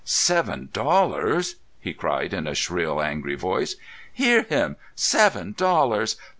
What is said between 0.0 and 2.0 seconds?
"Seven dollars!" he